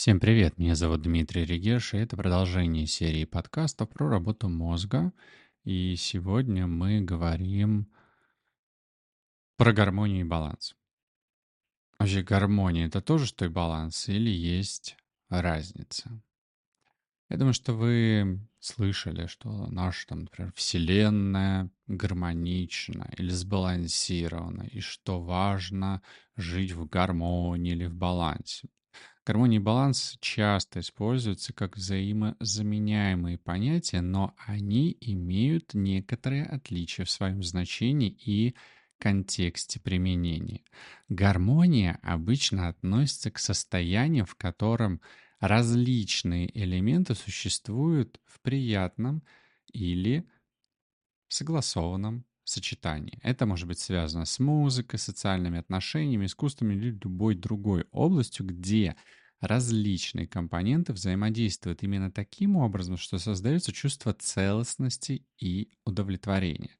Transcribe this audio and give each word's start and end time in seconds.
Всем 0.00 0.18
привет, 0.18 0.56
меня 0.56 0.74
зовут 0.76 1.02
Дмитрий 1.02 1.44
Регеш, 1.44 1.92
и 1.92 1.98
это 1.98 2.16
продолжение 2.16 2.86
серии 2.86 3.26
подкастов 3.26 3.90
про 3.90 4.08
работу 4.08 4.48
мозга. 4.48 5.12
И 5.64 5.94
сегодня 5.96 6.66
мы 6.66 7.02
говорим 7.02 7.86
про 9.58 9.74
гармонию 9.74 10.22
и 10.22 10.24
баланс. 10.24 10.74
Вообще 11.98 12.22
гармония— 12.22 12.86
это 12.86 13.02
тоже 13.02 13.26
что 13.26 13.44
и 13.44 13.48
баланс, 13.48 14.08
или 14.08 14.30
есть 14.30 14.96
разница? 15.28 16.22
Я 17.28 17.36
думаю, 17.36 17.52
что 17.52 17.74
вы 17.74 18.40
слышали, 18.58 19.26
что 19.26 19.66
наша, 19.66 20.06
там, 20.06 20.20
например, 20.20 20.54
Вселенная 20.56 21.70
гармонична 21.88 23.10
или 23.18 23.28
сбалансирована, 23.28 24.62
и 24.62 24.80
что 24.80 25.20
важно 25.20 26.00
жить 26.36 26.72
в 26.72 26.88
гармонии 26.88 27.72
или 27.72 27.84
в 27.84 27.94
балансе. 27.94 28.70
Гармония 29.30 29.60
и 29.60 29.62
баланс 29.62 30.16
часто 30.20 30.80
используются 30.80 31.52
как 31.52 31.76
взаимозаменяемые 31.76 33.38
понятия, 33.38 34.00
но 34.00 34.34
они 34.44 34.96
имеют 35.00 35.72
некоторые 35.72 36.42
отличия 36.42 37.04
в 37.04 37.10
своем 37.12 37.40
значении 37.44 38.08
и 38.08 38.56
контексте 38.98 39.78
применения. 39.78 40.64
Гармония 41.08 42.00
обычно 42.02 42.66
относится 42.66 43.30
к 43.30 43.38
состоянию, 43.38 44.26
в 44.26 44.34
котором 44.34 45.00
различные 45.38 46.50
элементы 46.60 47.14
существуют 47.14 48.20
в 48.24 48.40
приятном 48.40 49.22
или 49.72 50.28
согласованном 51.28 52.24
сочетании. 52.42 53.20
Это 53.22 53.46
может 53.46 53.68
быть 53.68 53.78
связано 53.78 54.24
с 54.24 54.40
музыкой, 54.40 54.98
социальными 54.98 55.60
отношениями, 55.60 56.26
искусством 56.26 56.72
или 56.72 56.90
любой 56.90 57.36
другой 57.36 57.86
областью, 57.92 58.46
где 58.46 58.96
различные 59.40 60.26
компоненты 60.26 60.92
взаимодействуют 60.92 61.82
именно 61.82 62.10
таким 62.10 62.56
образом, 62.56 62.96
что 62.96 63.18
создается 63.18 63.72
чувство 63.72 64.12
целостности 64.12 65.24
и 65.38 65.70
удовлетворения. 65.84 66.76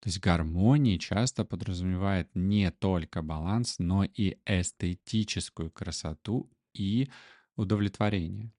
То 0.00 0.08
есть 0.08 0.20
гармония 0.20 0.98
часто 0.98 1.44
подразумевает 1.44 2.28
не 2.34 2.70
только 2.70 3.22
баланс, 3.22 3.76
но 3.78 4.04
и 4.04 4.36
эстетическую 4.44 5.70
красоту 5.70 6.50
и 6.74 7.08
удовлетворение. 7.56 8.52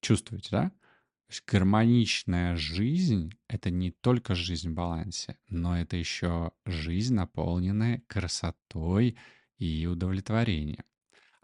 Чувствуете, 0.00 0.48
да? 0.50 0.70
То 0.70 1.30
есть 1.30 1.44
гармоничная 1.46 2.56
жизнь— 2.56 3.32
это 3.48 3.70
не 3.70 3.90
только 3.90 4.34
жизнь 4.34 4.70
в 4.70 4.74
балансе, 4.74 5.36
но 5.48 5.76
это 5.76 5.96
еще 5.96 6.52
жизнь, 6.64 7.14
наполненная 7.14 8.02
красотой 8.06 9.16
и 9.58 9.86
удовлетворением. 9.86 10.84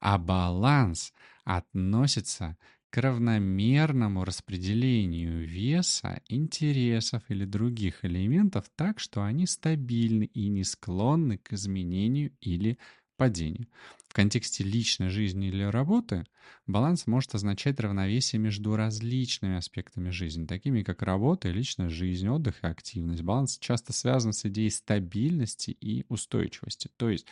А 0.01 0.19
баланс 0.19 1.13
относится 1.45 2.57
к 2.91 2.99
равномерному 2.99 4.25
распределению 4.25 5.47
веса, 5.47 6.21
интересов 6.29 7.23
или 7.29 7.45
других 7.45 8.05
элементов 8.05 8.67
так, 8.75 8.99
что 8.99 9.23
они 9.23 9.47
стабильны 9.47 10.25
и 10.25 10.49
не 10.49 10.65
склонны 10.65 11.39
к 11.39 11.53
изменению 11.53 12.33
или 12.41 12.79
падению. 13.17 13.69
В 14.09 14.13
контексте 14.13 14.65
личной 14.65 15.11
жизни 15.11 15.49
или 15.49 15.63
работы 15.63 16.25
баланс 16.67 17.07
может 17.07 17.35
означать 17.35 17.79
равновесие 17.79 18.41
между 18.41 18.75
различными 18.75 19.57
аспектами 19.57 20.11
жизни, 20.11 20.47
такими 20.47 20.83
как 20.83 21.03
работа 21.03 21.51
личная 21.51 21.91
жизнь, 21.91 22.27
отдых 22.29 22.65
и 22.65 22.67
активность. 22.67 23.23
Баланс 23.23 23.59
часто 23.59 23.93
связан 23.93 24.33
с 24.33 24.47
идеей 24.47 24.71
стабильности 24.71 25.71
и 25.71 26.07
устойчивости. 26.09 26.91
То 26.97 27.11
есть 27.11 27.27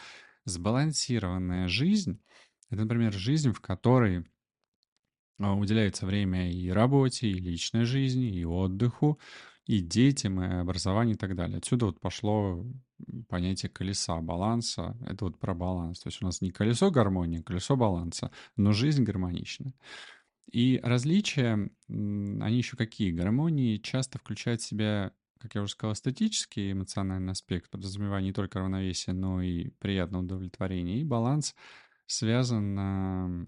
сбалансированная 0.44 1.66
жизнь 1.68 2.20
это, 2.70 2.82
например, 2.82 3.12
жизнь, 3.12 3.52
в 3.52 3.60
которой 3.60 4.24
а, 5.38 5.54
уделяется 5.54 6.06
время 6.06 6.52
и 6.52 6.68
работе, 6.68 7.28
и 7.28 7.34
личной 7.34 7.84
жизни, 7.84 8.28
и 8.28 8.44
отдыху, 8.44 9.18
и 9.66 9.80
детям, 9.80 10.42
и 10.42 10.60
образованию 10.60 11.14
и 11.14 11.18
так 11.18 11.34
далее. 11.34 11.58
Отсюда 11.58 11.86
вот 11.86 12.00
пошло 12.00 12.66
понятие 13.28 13.70
колеса, 13.70 14.20
баланса. 14.20 14.96
Это 15.06 15.26
вот 15.26 15.38
про 15.38 15.54
баланс. 15.54 16.00
То 16.00 16.08
есть 16.08 16.22
у 16.22 16.26
нас 16.26 16.40
не 16.40 16.50
колесо 16.50 16.90
гармонии, 16.90 17.40
а 17.40 17.42
колесо 17.42 17.76
баланса, 17.76 18.30
но 18.56 18.72
жизнь 18.72 19.04
гармонична. 19.04 19.72
И 20.50 20.80
различия, 20.82 21.70
они 21.88 22.56
еще 22.56 22.76
какие? 22.76 23.12
Гармонии 23.12 23.76
часто 23.76 24.18
включают 24.18 24.62
в 24.62 24.66
себя, 24.66 25.12
как 25.38 25.54
я 25.54 25.62
уже 25.62 25.72
сказал, 25.72 25.92
эстетический 25.92 26.72
эмоциональный 26.72 27.32
аспект, 27.32 27.70
подразумевая 27.70 28.22
не 28.22 28.32
только 28.32 28.60
равновесие, 28.60 29.14
но 29.14 29.42
и 29.42 29.68
приятное 29.78 30.20
удовлетворение. 30.20 31.00
И 31.00 31.04
баланс— 31.04 31.54
связан 32.08 33.46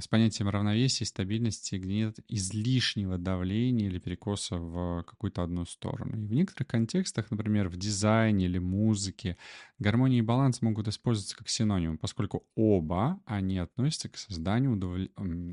с 0.00 0.08
понятием 0.08 0.48
равновесия 0.48 1.04
стабильности, 1.04 1.74
где 1.74 1.96
нет 1.96 2.18
излишнего 2.26 3.18
давления 3.18 3.88
или 3.88 3.98
перекоса 3.98 4.56
в 4.56 5.02
какую-то 5.02 5.42
одну 5.42 5.66
сторону. 5.66 6.16
И 6.16 6.26
в 6.26 6.32
некоторых 6.32 6.68
контекстах, 6.68 7.30
например, 7.30 7.68
в 7.68 7.76
дизайне 7.76 8.46
или 8.46 8.56
музыке, 8.56 9.36
гармония 9.78 10.20
и 10.20 10.22
баланс 10.22 10.62
могут 10.62 10.88
использоваться 10.88 11.36
как 11.36 11.50
синонимы, 11.50 11.98
поскольку 11.98 12.46
оба 12.54 13.20
они 13.26 13.58
относятся 13.58 14.08
к 14.08 14.16
созданию 14.16 14.72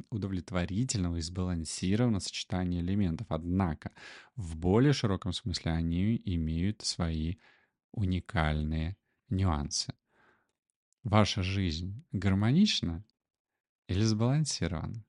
удовлетворительного 0.09 1.17
и 1.17 1.21
сбалансированного 1.21 2.21
сочетания 2.21 2.79
элементов. 2.79 3.27
Однако 3.29 3.91
в 4.37 4.55
более 4.55 4.93
широком 4.93 5.33
смысле 5.33 5.73
они 5.73 6.15
имеют 6.23 6.81
свои 6.81 7.35
уникальные 7.91 8.95
нюансы. 9.29 9.93
Ваша 11.03 11.43
жизнь 11.43 12.05
гармонична 12.11 13.05
или 13.87 14.03
сбалансирована? 14.03 15.05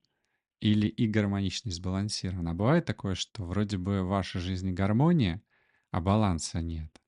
Или 0.61 0.87
и 0.87 1.07
гармонично, 1.07 1.71
и 1.71 1.73
сбалансирована? 1.73 2.55
бывает 2.55 2.85
такое, 2.85 3.15
что 3.15 3.45
вроде 3.45 3.79
бы 3.79 4.03
в 4.03 4.09
вашей 4.09 4.41
жизни 4.41 4.73
гармония, 4.73 5.43
а 5.91 6.01
баланса 6.01 6.61
нет. 6.61 7.01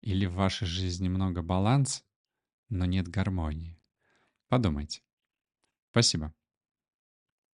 Или 0.00 0.26
в 0.26 0.34
вашей 0.34 0.66
жизни 0.66 1.08
много 1.08 1.42
баланса, 1.42 2.04
но 2.68 2.84
нет 2.84 3.08
гармонии. 3.08 3.80
Подумайте. 4.48 5.02
Спасибо. 5.90 6.34